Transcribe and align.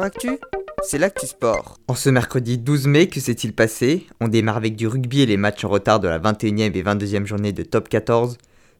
Actu, 0.00 0.38
c'est 0.82 0.96
l'actu 0.96 1.26
sport. 1.26 1.78
En 1.86 1.94
ce 1.94 2.08
mercredi 2.08 2.56
12 2.56 2.86
mai, 2.86 3.08
que 3.08 3.20
s'est-il 3.20 3.52
passé? 3.52 4.06
On 4.20 4.28
démarre 4.28 4.56
avec 4.56 4.74
du 4.74 4.86
rugby 4.86 5.20
et 5.20 5.26
les 5.26 5.36
matchs 5.36 5.64
en 5.64 5.68
retard 5.68 6.00
de 6.00 6.08
la 6.08 6.18
21e 6.18 6.72
et 6.74 6.82
22e 6.82 7.26
journée 7.26 7.52
de 7.52 7.62
top 7.62 7.90
14. 7.90 8.38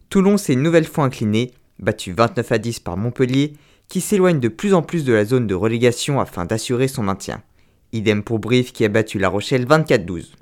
Toulon 0.09 0.39
s'est 0.39 0.55
une 0.55 0.63
nouvelle 0.63 0.87
fois 0.87 1.05
incliné, 1.05 1.51
battu 1.79 2.15
29 2.15 2.53
à 2.53 2.59
10 2.59 2.81
par 2.81 2.97
Montpellier, 2.97 3.53
qui 3.89 4.01
s'éloigne 4.01 4.41
de 4.41 4.49
plus 4.49 4.73
en 4.73 4.81
plus 4.81 5.05
de 5.05 5.13
la 5.13 5.27
zone 5.27 5.47
de 5.47 5.55
relégation 5.55 6.19
afin 6.19 6.47
d'assurer 6.47 6.89
son 6.89 7.03
maintien. 7.03 7.43
Idem 7.93 8.23
pour 8.23 8.39
Brive 8.39 8.73
qui 8.73 8.87
a 8.87 8.89
battu 8.89 9.19
La 9.19 9.29
Rochelle 9.29 9.67
24-12. 9.67 10.33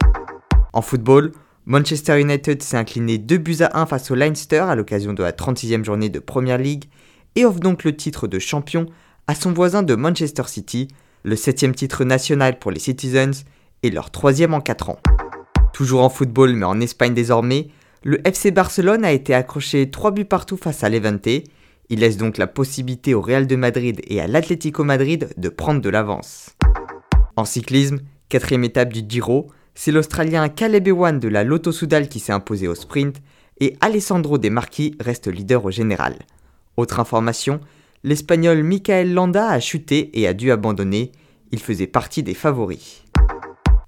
En 0.73 0.82
football, 0.82 1.32
Manchester 1.66 2.21
United 2.21 2.62
s'est 2.62 2.77
incliné 2.77 3.18
2 3.18 3.39
buts 3.39 3.57
à 3.61 3.80
1 3.80 3.87
face 3.87 4.09
au 4.12 4.14
Leinster 4.14 4.61
à 4.61 4.77
l'occasion 4.77 5.14
de 5.14 5.25
la 5.25 5.32
36e 5.32 5.84
journée 5.84 6.11
de 6.11 6.21
Premier 6.21 6.59
League 6.59 6.84
et 7.34 7.45
offre 7.45 7.59
donc 7.59 7.82
le 7.82 7.96
titre 7.96 8.29
de 8.29 8.39
champion 8.39 8.87
à 9.27 9.34
son 9.34 9.52
voisin 9.52 9.82
de 9.82 9.95
Manchester 9.95 10.45
City, 10.46 10.89
le 11.23 11.36
septième 11.36 11.75
titre 11.75 12.04
national 12.04 12.58
pour 12.58 12.71
les 12.71 12.81
Citizens 12.81 13.45
et 13.82 13.90
leur 13.90 14.11
troisième 14.11 14.54
en 14.54 14.61
4 14.61 14.90
ans. 14.90 15.00
Toujours 15.72 16.03
en 16.03 16.08
football 16.08 16.54
mais 16.54 16.67
en 16.67 16.81
Espagne 16.81 17.14
désormais, 17.14 17.68
le 18.03 18.26
FC 18.26 18.50
Barcelone 18.50 19.04
a 19.04 19.12
été 19.12 19.35
accroché 19.35 19.90
3 19.90 20.11
buts 20.12 20.25
partout 20.25 20.57
face 20.57 20.85
à 20.85 20.89
Levante. 20.89 21.29
Il 21.89 22.00
laisse 22.00 22.17
donc 22.17 22.39
la 22.39 22.46
possibilité 22.46 23.14
au 23.14 23.21
Real 23.21 23.46
de 23.46 23.57
Madrid 23.57 24.00
et 24.04 24.21
à 24.21 24.26
l'Atlético 24.26 24.85
Madrid 24.85 25.29
de 25.37 25.48
prendre 25.48 25.81
de 25.81 25.89
l'avance. 25.90 26.50
En 27.37 27.45
cyclisme, 27.45 28.00
quatrième 28.29 28.64
étape 28.64 28.93
du 28.93 29.03
Giro, 29.07 29.48
c'est 29.75 29.93
l'Australien 29.93 30.48
Caleb 30.48 30.89
Ewan 30.89 31.18
de 31.18 31.29
la 31.29 31.45
Lotto 31.45 31.73
Soudal 31.73 32.09
qui 32.09 32.20
s'est 32.20 32.33
imposé 32.33 32.69
au 32.69 32.75
sprint 32.75 33.17
et 33.61 33.77
Alessandro 33.81 34.39
De 34.39 34.48
Marchi 34.48 34.97
reste 35.00 35.27
leader 35.27 35.64
au 35.64 35.70
général. 35.70 36.14
Autre 36.77 37.00
information, 37.00 37.61
l'Espagnol 38.03 38.62
Michael 38.62 39.12
Landa 39.12 39.48
a 39.48 39.61
chuté 39.61 40.11
et 40.19 40.27
a 40.27 40.34
dû 40.34 40.50
abandonner. 40.50 41.12
Il 41.53 41.61
faisait 41.61 41.86
partie 41.86 42.23
des 42.23 42.34
favoris. 42.34 43.05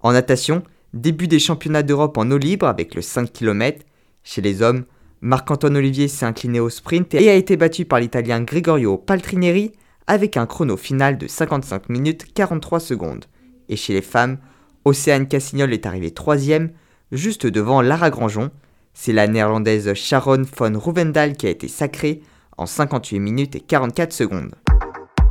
En 0.01 0.13
natation, 0.13 0.63
début 0.93 1.29
des 1.29 1.38
championnats 1.38 1.82
d'Europe 1.82 2.18
en 2.18 2.30
eau 2.30 2.38
libre 2.38 2.66
avec 2.66 2.95
le 2.95 3.02
5 3.02 3.33
km. 3.33 3.85
Chez 4.24 4.43
les 4.43 4.63
hommes, 4.63 4.85
Marc-Antoine 5.21 5.77
Olivier 5.77 6.09
s'est 6.09 6.27
incliné 6.27 6.60
au 6.60 6.68
sprint 6.68 7.15
et 7.15 7.30
a 7.30 7.35
été 7.35 7.57
battu 7.57 7.85
par 7.85 8.01
l'Italien 8.01 8.43
Gregorio 8.43 8.99
Paltrineri 8.99 9.73
avec 10.07 10.37
un 10.37 10.46
chrono 10.46 10.77
final 10.77 11.16
de 11.16 11.29
55 11.29 11.88
minutes 11.88 12.33
43 12.35 12.80
secondes. 12.80 13.24
Et 13.68 13.77
chez 13.77 13.93
les 13.93 14.02
femmes, 14.02 14.38
Océane 14.85 15.29
Cassignol 15.29 15.73
est 15.73 15.87
arrivée 15.87 16.10
troisième, 16.10 16.73
juste 17.13 17.46
devant 17.46 17.80
Lara 17.80 18.10
Grangeon. 18.10 18.51
C'est 18.95 19.13
la 19.13 19.29
néerlandaise 19.29 19.95
Sharon 19.95 20.43
von 20.59 20.77
Rouvendahl 20.77 21.37
qui 21.37 21.46
a 21.46 21.51
été 21.51 21.68
sacrée 21.68 22.21
en 22.59 22.67
58 22.67 23.19
minutes 23.19 23.57
et 23.57 23.61
44 23.61 24.13
secondes. 24.13 24.55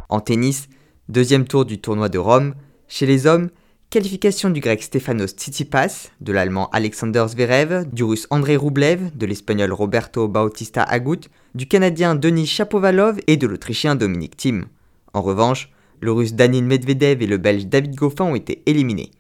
En 0.10 0.20
tennis, 0.20 0.68
deuxième 1.10 1.46
tour 1.46 1.66
du 1.66 1.80
tournoi 1.80 2.10
de 2.10 2.18
Rome. 2.18 2.54
Chez 2.88 3.06
les 3.06 3.28
hommes, 3.28 3.50
qualification 3.90 4.50
du 4.50 4.60
grec 4.60 4.84
Stefanos 4.84 5.32
Tsitsipas, 5.32 6.10
de 6.20 6.34
l'allemand 6.34 6.70
Alexander 6.72 7.26
Zverev, 7.28 7.86
du 7.92 8.04
russe 8.04 8.28
André 8.30 8.56
Roublev, 8.56 9.16
de 9.16 9.26
l'espagnol 9.26 9.72
Roberto 9.72 10.28
Bautista 10.28 10.84
Agut, 10.84 11.30
du 11.56 11.68
canadien 11.68 12.16
Denis 12.16 12.48
Chapovalov 12.48 13.20
et 13.28 13.38
de 13.38 13.48
l'autrichien 13.48 13.96
Dominique 13.96 14.38
Thiem. 14.38 14.66
En 15.14 15.22
revanche, 15.22 15.72
le 16.00 16.12
russe 16.12 16.34
Danil 16.34 16.64
Medvedev 16.64 17.22
et 17.22 17.28
le 17.28 17.38
belge 17.38 17.68
David 17.68 17.96
Goffin 17.96 18.26
ont 18.26 18.36
été 18.36 18.64
éliminés. 18.66 19.12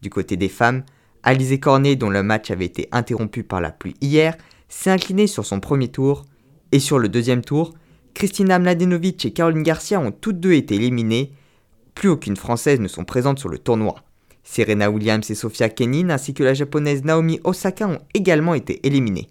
Du 0.00 0.10
côté 0.10 0.36
des 0.36 0.48
femmes, 0.48 0.84
Alizé 1.22 1.60
Cornet, 1.60 1.96
dont 1.96 2.10
le 2.10 2.22
match 2.22 2.50
avait 2.50 2.64
été 2.64 2.88
interrompu 2.92 3.42
par 3.42 3.60
la 3.60 3.70
pluie 3.70 3.94
hier, 4.00 4.36
s'est 4.68 4.90
incliné 4.90 5.26
sur 5.26 5.44
son 5.44 5.60
premier 5.60 5.88
tour 5.88 6.24
et 6.72 6.78
sur 6.80 6.98
le 6.98 7.08
deuxième 7.08 7.42
tour, 7.42 7.74
Kristina 8.14 8.58
Mladenovic 8.58 9.24
et 9.24 9.32
Caroline 9.32 9.62
Garcia 9.62 10.00
ont 10.00 10.12
toutes 10.12 10.40
deux 10.40 10.52
été 10.52 10.76
éliminées. 10.76 11.32
Plus 11.94 12.08
aucune 12.08 12.36
française 12.36 12.80
ne 12.80 12.88
sont 12.88 13.04
présentes 13.04 13.38
sur 13.38 13.48
le 13.48 13.58
tournoi. 13.58 13.96
Serena 14.42 14.90
Williams 14.90 15.30
et 15.30 15.34
Sofia 15.34 15.68
Kenin 15.68 16.10
ainsi 16.10 16.34
que 16.34 16.42
la 16.42 16.54
japonaise 16.54 17.04
Naomi 17.04 17.40
Osaka 17.44 17.86
ont 17.86 18.00
également 18.14 18.54
été 18.54 18.84
éliminées. 18.86 19.28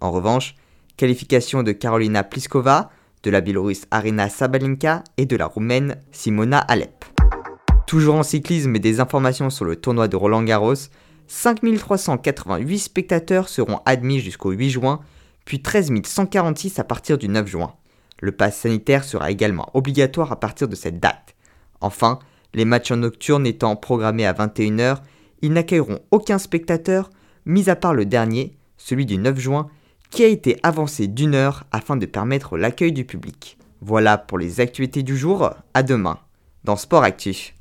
En 0.00 0.10
revanche, 0.10 0.54
qualification 0.96 1.62
de 1.62 1.72
Carolina 1.72 2.22
Pliskova, 2.22 2.90
de 3.22 3.30
la 3.30 3.40
biélorusse 3.40 3.86
Arina 3.90 4.28
Sabalenka 4.28 5.04
et 5.16 5.26
de 5.26 5.36
la 5.36 5.46
roumaine 5.46 5.96
Simona 6.12 6.58
Alep. 6.58 7.04
Toujours 7.86 8.14
en 8.14 8.22
cyclisme 8.22 8.76
et 8.76 8.80
des 8.80 9.00
informations 9.00 9.50
sur 9.50 9.64
le 9.64 9.76
tournoi 9.76 10.08
de 10.08 10.16
Roland 10.16 10.42
Garros, 10.42 10.74
5388 11.26 12.78
spectateurs 12.78 13.48
seront 13.48 13.80
admis 13.86 14.20
jusqu'au 14.20 14.50
8 14.50 14.70
juin 14.70 15.00
puis 15.50 15.62
13 15.62 15.90
146 16.04 16.78
à 16.78 16.84
partir 16.84 17.18
du 17.18 17.26
9 17.26 17.44
juin. 17.44 17.74
Le 18.20 18.30
pass 18.30 18.56
sanitaire 18.56 19.02
sera 19.02 19.32
également 19.32 19.68
obligatoire 19.74 20.30
à 20.30 20.38
partir 20.38 20.68
de 20.68 20.76
cette 20.76 21.00
date. 21.00 21.34
Enfin, 21.80 22.20
les 22.54 22.64
matchs 22.64 22.92
en 22.92 22.98
nocturne 22.98 23.48
étant 23.48 23.74
programmés 23.74 24.26
à 24.26 24.32
21h, 24.32 24.98
ils 25.42 25.52
n'accueilleront 25.52 25.98
aucun 26.12 26.38
spectateur, 26.38 27.10
mis 27.46 27.68
à 27.68 27.74
part 27.74 27.94
le 27.94 28.06
dernier, 28.06 28.56
celui 28.76 29.06
du 29.06 29.18
9 29.18 29.40
juin, 29.40 29.66
qui 30.10 30.22
a 30.22 30.28
été 30.28 30.56
avancé 30.62 31.08
d'une 31.08 31.34
heure 31.34 31.64
afin 31.72 31.96
de 31.96 32.06
permettre 32.06 32.56
l'accueil 32.56 32.92
du 32.92 33.04
public. 33.04 33.58
Voilà 33.80 34.18
pour 34.18 34.38
les 34.38 34.60
actualités 34.60 35.02
du 35.02 35.16
jour, 35.16 35.50
à 35.74 35.82
demain, 35.82 36.20
dans 36.62 36.76
Sport 36.76 37.02
Actif. 37.02 37.48